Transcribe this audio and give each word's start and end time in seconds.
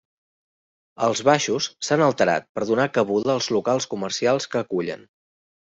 Els 1.07 1.21
baixos 1.27 1.67
s'han 1.89 2.03
alterat 2.07 2.49
per 2.59 2.67
donar 2.71 2.89
cabuda 2.97 3.37
als 3.37 3.53
locals 3.59 3.89
comercials 3.95 4.53
que 4.55 4.65
acullen. 4.67 5.07